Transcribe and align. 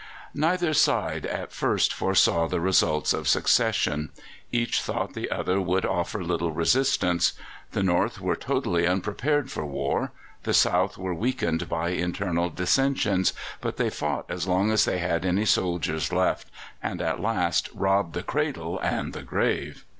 Neither 0.33 0.73
side 0.73 1.27
at 1.27 1.51
first 1.51 1.93
foresaw 1.93 2.47
the 2.47 2.59
results 2.59 3.13
of 3.13 3.27
secession. 3.27 4.09
Each 4.51 4.81
thought 4.81 5.13
the 5.13 5.29
other 5.29 5.61
would 5.61 5.85
offer 5.85 6.23
little 6.23 6.51
resistance. 6.51 7.33
The 7.73 7.83
North 7.83 8.19
were 8.19 8.35
totally 8.35 8.87
unprepared 8.87 9.51
for 9.51 9.63
war; 9.63 10.11
the 10.41 10.55
South 10.55 10.97
were 10.97 11.13
weakened 11.13 11.69
by 11.69 11.89
internal 11.89 12.49
dissensions, 12.49 13.33
but 13.61 13.77
they 13.77 13.91
fought 13.91 14.25
as 14.27 14.47
long 14.47 14.71
as 14.71 14.85
they 14.85 14.97
had 14.97 15.23
any 15.23 15.45
soldiers 15.45 16.11
left, 16.11 16.47
and 16.81 16.99
at 16.99 17.19
last 17.21 17.69
"robbed 17.71 18.15
the 18.15 18.23
cradle 18.23 18.79
and 18.79 19.13
the 19.13 19.21
grave." 19.21 19.85